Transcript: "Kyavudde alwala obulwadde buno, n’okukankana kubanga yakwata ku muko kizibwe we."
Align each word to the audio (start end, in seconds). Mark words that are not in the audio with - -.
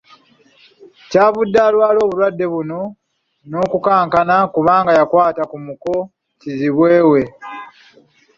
"Kyavudde 1.09 1.59
alwala 1.67 1.99
obulwadde 2.05 2.45
buno, 2.53 2.81
n’okukankana 3.49 4.35
kubanga 4.53 4.91
yakwata 4.99 5.43
ku 5.51 5.57
muko 5.65 5.93
kizibwe 6.39 6.93
we." 7.11 7.21